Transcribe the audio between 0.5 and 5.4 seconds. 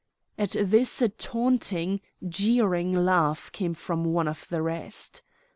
this a taunting, jeering laugh came from one of the rest.